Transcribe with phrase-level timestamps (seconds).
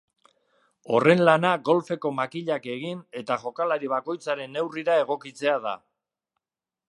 [0.93, 5.75] Horren lana golfeko makilak egin eta jokalari bakoitzaren neurrira egokitzea da.